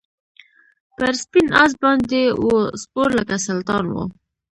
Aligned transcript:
پر 0.95 1.11
سپین 1.21 1.47
آس 1.61 1.71
باندي 1.81 2.23
وو 2.43 2.55
سپور 2.81 3.09
لکه 3.17 3.35
سلطان 3.47 3.83
وو 3.89 4.03